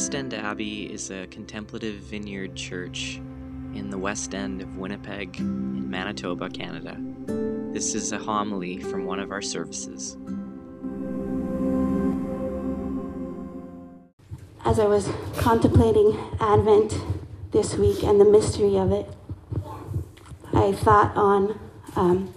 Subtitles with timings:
[0.00, 3.20] West End Abbey is a contemplative vineyard church
[3.74, 6.96] in the west end of Winnipeg in Manitoba, Canada.
[7.74, 10.16] This is a homily from one of our services.
[14.64, 16.98] As I was contemplating Advent
[17.50, 19.06] this week and the mystery of it,
[20.54, 21.60] I thought on
[21.94, 22.32] um,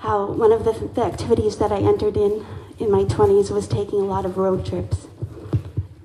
[0.00, 2.44] how one of the, the activities that I entered in
[2.78, 5.06] in my 20s was taking a lot of road trips.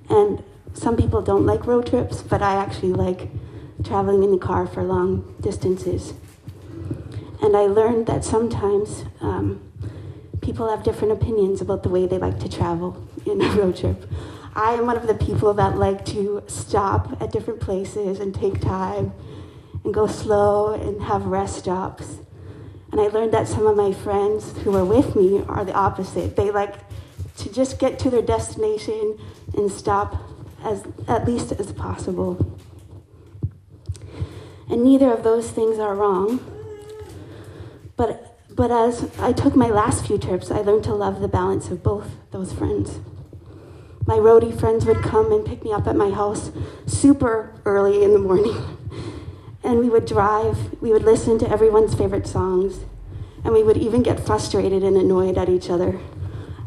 [0.08, 0.42] And
[0.78, 3.28] some people don't like road trips, but I actually like
[3.82, 6.14] traveling in the car for long distances.
[7.42, 9.60] And I learned that sometimes um,
[10.40, 14.08] people have different opinions about the way they like to travel in a road trip.
[14.54, 18.60] I am one of the people that like to stop at different places and take
[18.60, 19.12] time
[19.84, 22.18] and go slow and have rest stops.
[22.92, 26.36] And I learned that some of my friends who were with me are the opposite.
[26.36, 26.74] They like
[27.38, 29.18] to just get to their destination
[29.54, 30.27] and stop
[30.62, 32.58] as at least as possible.
[34.68, 36.40] And neither of those things are wrong.
[37.96, 41.68] But but as I took my last few trips, I learned to love the balance
[41.68, 42.98] of both those friends.
[44.04, 46.50] My roadie friends would come and pick me up at my house
[46.86, 48.56] super early in the morning.
[49.64, 52.84] And we would drive, we would listen to everyone's favorite songs,
[53.44, 55.98] and we would even get frustrated and annoyed at each other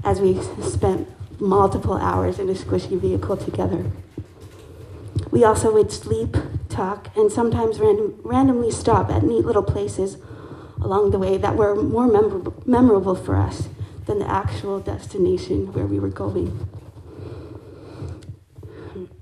[0.04, 1.08] as we spent
[1.42, 3.92] multiple hours in a squishy vehicle together.
[5.32, 6.38] We also would sleep,
[6.70, 10.18] talk, and sometimes random, randomly stop at neat little places
[10.80, 13.70] along the way that were more memorable, memorable for us
[14.06, 16.68] than the actual destination where we were going.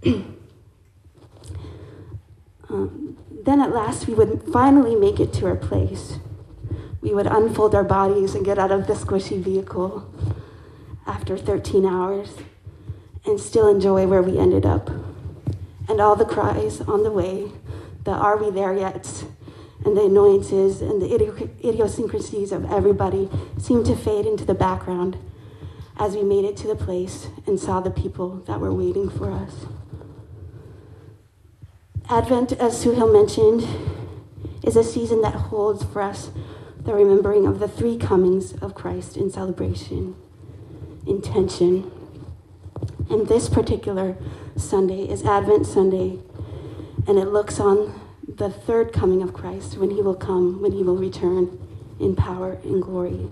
[2.70, 6.20] um, then at last we would finally make it to our place.
[7.02, 10.12] We would unfold our bodies and get out of the squishy vehicle
[11.09, 12.35] after 13 hours
[13.25, 14.89] and still enjoy where we ended up.
[15.89, 17.51] And all the cries on the way,
[18.03, 19.25] the are we there yet,
[19.84, 21.11] and the annoyances and the
[21.63, 25.17] idiosyncrasies of everybody seemed to fade into the background
[25.97, 29.31] as we made it to the place and saw the people that were waiting for
[29.31, 29.66] us.
[32.09, 33.67] Advent, as Suhail mentioned,
[34.63, 36.29] is a season that holds for us
[36.79, 40.16] the remembering of the three comings of Christ in celebration,
[41.05, 41.91] intention.
[43.09, 44.15] And this particular
[44.55, 46.19] Sunday is Advent Sunday,
[47.07, 50.83] and it looks on the third coming of Christ when he will come, when he
[50.83, 51.59] will return
[51.99, 53.29] in power and glory.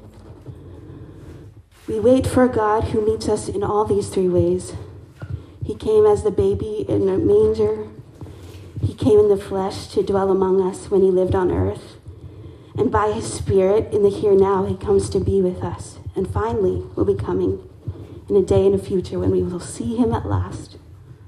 [1.87, 4.73] We wait for a God who meets us in all these three ways.
[5.63, 7.87] He came as the baby in a manger.
[8.81, 11.97] He came in the flesh to dwell among us when he lived on earth.
[12.77, 15.97] And by his Spirit, in the here now, he comes to be with us.
[16.17, 17.69] And finally, will be coming
[18.27, 20.77] in a day in the future when we will see him at last,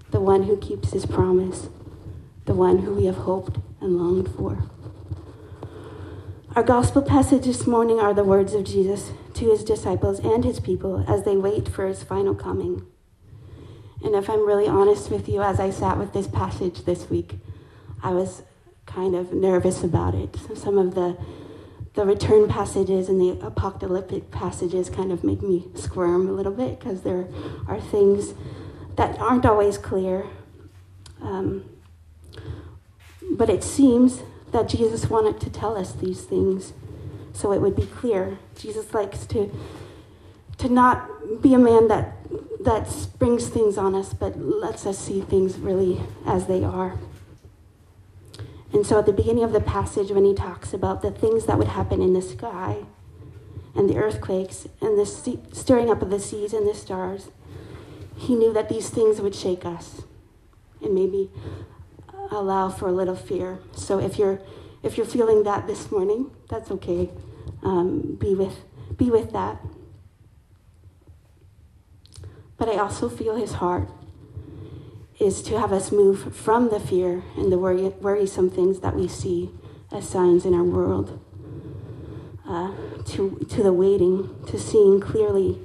[0.09, 1.69] the one who keeps his promise,
[2.45, 4.63] the one who we have hoped and longed for.
[6.55, 10.59] Our gospel passage this morning are the words of Jesus to his disciples and his
[10.59, 12.85] people as they wait for his final coming.
[14.03, 17.35] And if I'm really honest with you, as I sat with this passage this week,
[18.01, 18.41] I was
[18.88, 20.35] kind of nervous about it.
[20.56, 21.16] Some of the
[21.94, 26.79] the return passages and the apocalyptic passages kind of make me squirm a little bit
[26.79, 27.27] because there
[27.67, 28.33] are things
[28.95, 30.25] that aren't always clear.
[31.22, 31.66] Um,
[33.31, 36.73] but it seems that Jesus wanted to tell us these things
[37.33, 38.39] so it would be clear.
[38.56, 39.51] Jesus likes to
[40.57, 42.17] to not be a man that
[42.61, 47.00] that springs things on us, but lets us see things really as they are.
[48.72, 51.57] And so at the beginning of the passage, when he talks about the things that
[51.57, 52.85] would happen in the sky
[53.75, 57.30] and the earthquakes and the sea, stirring up of the seas and the stars,
[58.16, 60.03] he knew that these things would shake us
[60.81, 61.31] and maybe
[62.31, 63.59] allow for a little fear.
[63.74, 64.40] So if you're
[64.81, 67.09] if you're feeling that this morning, that's okay.
[67.63, 68.63] Um, be with
[68.97, 69.59] be with that.
[72.57, 73.89] But I also feel his heart
[75.19, 79.07] is to have us move from the fear and the worry, worrisome things that we
[79.07, 79.50] see
[79.92, 81.19] as signs in our world
[82.48, 82.71] uh,
[83.06, 85.60] to, to the waiting, to seeing clearly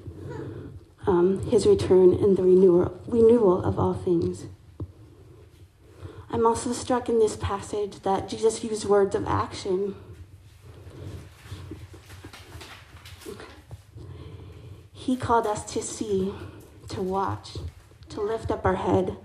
[1.07, 4.47] um, his return and the renewal, renewal of all things.
[6.31, 9.95] I'm also struck in this passage that Jesus used words of action.
[14.93, 16.35] He called us to see,
[16.89, 17.59] to watch,
[18.09, 19.17] to lift up our head,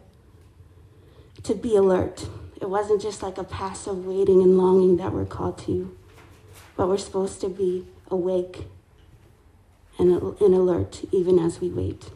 [1.43, 2.27] to be alert.
[2.61, 5.95] It wasn't just like a passive waiting and longing that we're called to,
[6.75, 8.67] but we're supposed to be awake
[9.97, 12.09] and, and alert even as we wait.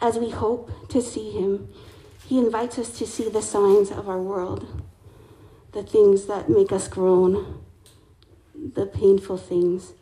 [0.00, 1.68] As we hope to see him,
[2.26, 4.82] he invites us to see the signs of our world,
[5.72, 7.62] the things that make us groan,
[8.54, 9.92] the painful things,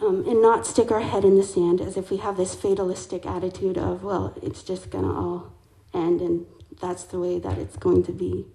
[0.00, 3.26] um, and not stick our head in the sand as if we have this fatalistic
[3.26, 5.52] attitude of, well, it's just to all
[5.92, 6.46] end and
[6.80, 8.46] that's the way that it's going to be.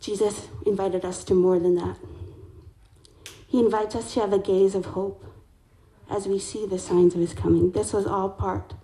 [0.00, 1.96] Jesus invited us to more than that.
[3.46, 5.24] He invites us to have a gaze of hope
[6.10, 7.72] as we see the signs of his coming.
[7.72, 8.74] This was all part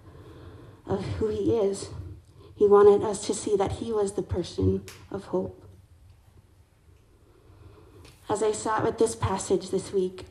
[0.87, 1.90] of who he is.
[2.56, 5.64] He wanted us to see that he was the person of hope.
[8.29, 10.26] As I sat with this passage this week,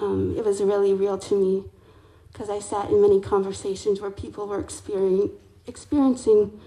[0.00, 1.64] um, it was really real to me
[2.32, 6.60] because I sat in many conversations where people were experiencing,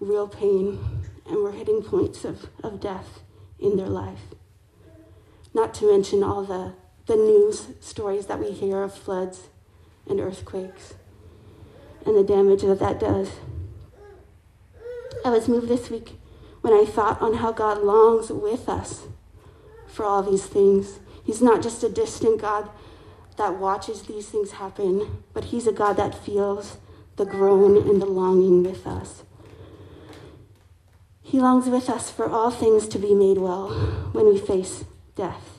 [0.00, 0.78] real pain
[1.26, 3.20] and were hitting points of, of death
[3.58, 4.20] in their life.
[5.52, 6.74] Not to mention all the,
[7.06, 9.48] the news stories that we hear of floods
[10.08, 10.94] and earthquakes
[12.04, 13.30] and the damage that that does.
[15.24, 16.18] I was moved this week
[16.60, 19.06] when I thought on how God longs with us
[19.86, 20.98] for all these things.
[21.24, 22.68] He's not just a distant God
[23.36, 26.78] that watches these things happen, but He's a God that feels
[27.16, 29.22] the groan and the longing with us.
[31.22, 33.70] He longs with us for all things to be made well
[34.12, 34.84] when we face
[35.16, 35.58] death,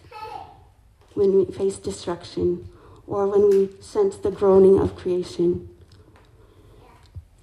[1.16, 2.70] when we face destruction,
[3.08, 5.70] or when we sense the groaning of creation.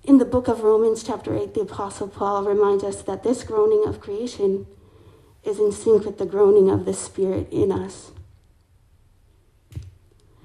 [0.05, 3.85] In the book of Romans, chapter 8, the Apostle Paul reminds us that this groaning
[3.87, 4.67] of creation
[5.45, 8.12] is in sync with the groaning of the Spirit in us.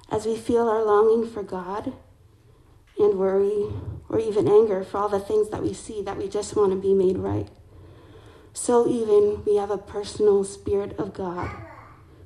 [0.10, 1.94] As we feel our longing for God
[2.98, 3.66] and worry
[4.10, 6.78] or even anger for all the things that we see that we just want to
[6.78, 7.50] be made right,
[8.54, 11.50] so even we have a personal Spirit of God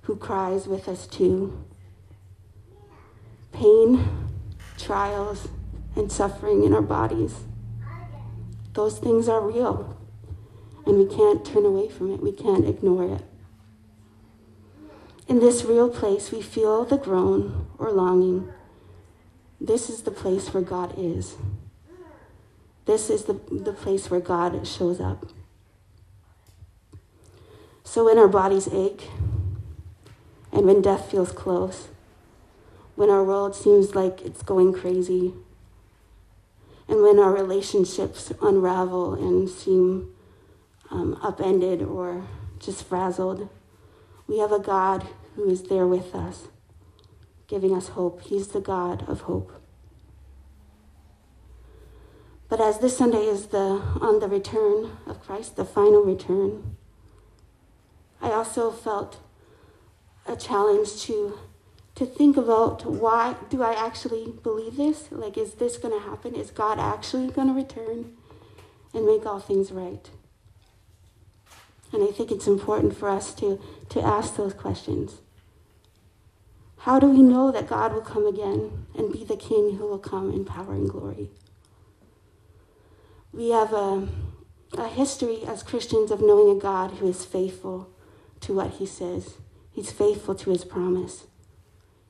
[0.03, 1.65] who cries with us too.
[3.51, 4.07] Pain,
[4.77, 5.49] trials,
[5.95, 7.35] and suffering in our bodies.
[8.73, 9.97] Those things are real,
[10.85, 13.23] and we can't turn away from it, we can't ignore it.
[15.27, 18.47] In this real place, we feel the groan or longing.
[19.59, 21.35] This is the place where God is.
[22.85, 25.25] This is the, the place where God shows up.
[27.83, 29.09] So when our bodies ache,
[30.51, 31.87] and when death feels close,
[32.95, 35.33] when our world seems like it's going crazy,
[36.87, 40.13] and when our relationships unravel and seem
[40.89, 42.23] um, upended or
[42.59, 43.49] just frazzled,
[44.27, 46.47] we have a God who is there with us,
[47.51, 48.21] giving us hope.
[48.21, 49.51] He's the God of hope.
[52.47, 56.77] But as this Sunday is the on the return of Christ, the final return,
[58.21, 59.19] I also felt
[60.25, 61.37] a challenge to
[61.95, 65.11] to think about why do I actually believe this?
[65.11, 66.33] Like, is this going to happen?
[66.35, 68.13] Is God actually going to return
[68.93, 70.09] and make all things right?
[71.91, 73.59] And I think it's important for us to,
[73.89, 75.21] to ask those questions.
[76.83, 79.99] How do we know that God will come again and be the King who will
[79.99, 81.29] come in power and glory?
[83.31, 84.07] We have a,
[84.73, 87.87] a history as Christians of knowing a God who is faithful
[88.39, 89.35] to what he says,
[89.71, 91.27] He's faithful to his promise.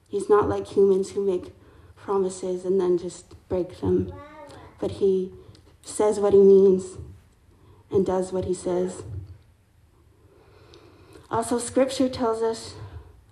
[0.08, 1.54] He's not like humans who make
[1.98, 4.14] promises and then just break them,
[4.80, 5.34] but he
[5.84, 6.98] says what he means
[7.92, 9.04] and does what he says.
[11.30, 12.76] Also, scripture tells us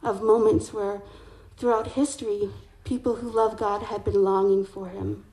[0.03, 1.01] of moments where
[1.59, 2.49] throughout history,
[2.85, 5.25] people who love God had been longing for him.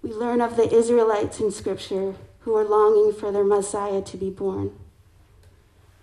[0.00, 4.30] We learn of the Israelites in scripture who were longing for their Messiah to be
[4.30, 4.70] born.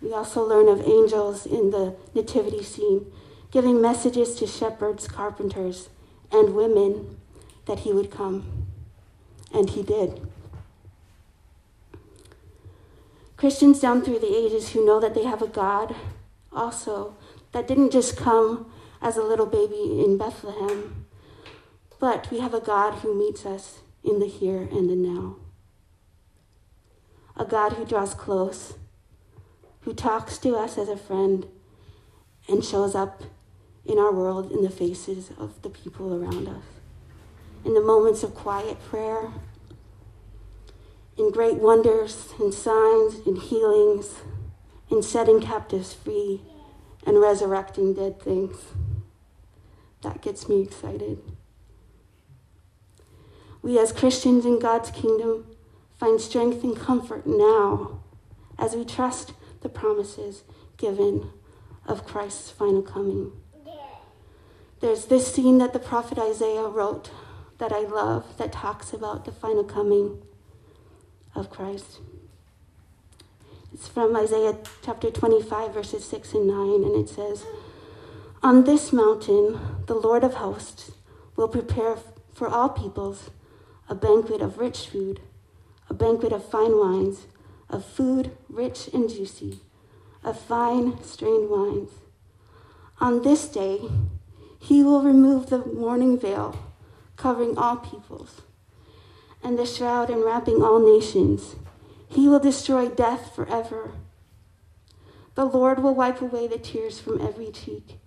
[0.01, 3.11] We also learn of angels in the nativity scene
[3.51, 5.87] giving messages to shepherds, carpenters,
[6.29, 7.17] and women
[7.67, 8.65] that he would come.
[9.53, 10.27] And he did.
[13.37, 15.95] Christians down through the ages who know that they have a God
[16.51, 17.15] also
[17.53, 18.69] that didn't just come
[19.01, 21.05] as a little baby in Bethlehem,
[21.99, 25.37] but we have a God who meets us in the here and the now.
[27.37, 28.75] A God who draws close,
[29.81, 31.47] who talks to us as a friend,
[32.47, 33.23] and shows up
[33.85, 36.63] in our world in the faces of the people around us.
[37.63, 39.31] In the moments of quiet prayer,
[41.17, 44.21] in great wonders and signs and healings,
[44.91, 46.41] in setting captives free
[47.05, 48.55] and resurrecting dead things.
[50.05, 51.17] That gets me excited.
[53.63, 55.47] We, as Christians in God's kingdom,
[55.97, 58.01] find strength and comfort now
[58.59, 60.43] as we trust the promises
[60.77, 61.31] given
[61.87, 63.31] of Christ's final coming.
[64.79, 67.09] There's this scene that the prophet Isaiah wrote
[67.57, 70.21] that I love that talks about the final coming
[71.33, 71.99] of Christ.
[73.73, 77.43] It's from Isaiah chapter 25, verses 6 and 9, and it says,
[78.45, 80.91] On this mountain, the Lord of hosts
[81.35, 81.97] will prepare
[82.31, 83.31] for all peoples
[83.89, 85.19] a banquet of rich food,
[85.89, 87.25] a banquet of fine wines,
[87.71, 89.61] of food rich and juicy,
[90.23, 91.89] of fine strained wines.
[93.01, 93.89] On this day,
[94.59, 96.55] he will remove the mourning veil,
[97.17, 98.43] covering all peoples,
[99.41, 101.55] and the shroud enwrapping all nations.
[102.07, 103.93] He will destroy death forever.
[105.33, 107.97] The Lord will wipe away the tears from every cheek.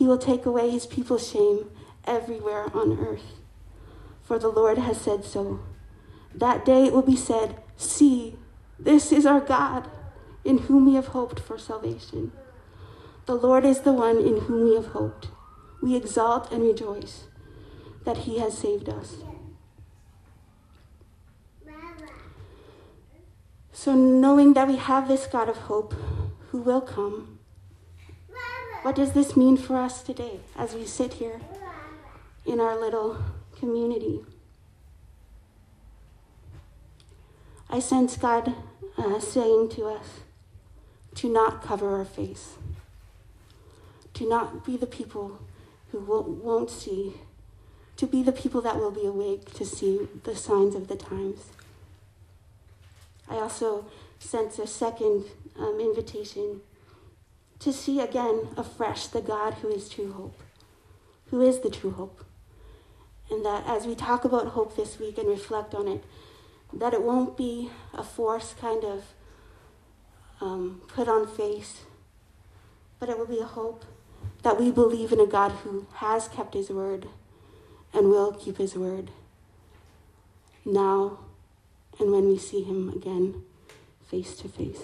[0.00, 1.70] He will take away his people's shame
[2.06, 3.34] everywhere on earth.
[4.22, 5.60] For the Lord has said so.
[6.34, 8.38] That day it will be said, See,
[8.78, 9.90] this is our God,
[10.42, 12.32] in whom we have hoped for salvation.
[13.26, 15.28] The Lord is the one in whom we have hoped.
[15.82, 17.24] We exalt and rejoice
[18.06, 19.16] that he has saved us.
[23.70, 25.94] So, knowing that we have this God of hope
[26.48, 27.39] who will come,
[28.82, 31.40] what does this mean for us today as we sit here
[32.46, 33.18] in our little
[33.58, 34.20] community?
[37.68, 38.54] I sense God
[38.96, 40.20] uh, saying to us
[41.16, 42.54] to not cover our face,
[44.14, 45.38] to not be the people
[45.92, 47.14] who won't see,
[47.96, 51.50] to be the people that will be awake to see the signs of the times.
[53.28, 53.86] I also
[54.18, 55.24] sense a second
[55.58, 56.62] um, invitation
[57.60, 60.40] to see again afresh the God who is true hope,
[61.26, 62.24] who is the true hope.
[63.30, 66.02] And that as we talk about hope this week and reflect on it,
[66.72, 69.04] that it won't be a force kind of
[70.40, 71.82] um, put on face,
[72.98, 73.84] but it will be a hope
[74.42, 77.08] that we believe in a God who has kept his word
[77.92, 79.10] and will keep his word
[80.64, 81.18] now
[81.98, 83.42] and when we see him again
[84.08, 84.82] face to face.